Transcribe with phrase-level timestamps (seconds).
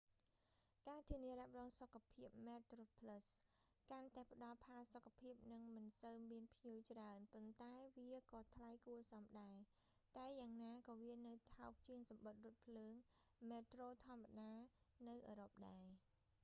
[0.87, 7.73] ការធានារ៉ាប់រងសុខភាពមែតត្រូផ្លឹស metroplus កាន់តែផ្តល់ផាសុកភាព និងមិនសូវមានភ្ញៀវច្រើន ប៉ុន្តែ
[8.09, 9.57] វាក៏ថ្លៃគួសមដែរ
[10.17, 12.93] តែយ៉ាងណាក៏វានៅថោកជាងសំបុត្ររថភ្លើង
[13.49, 14.51] មែត្រូធម្មតា
[15.09, 15.85] នៅអឺរ៉ុបដែរ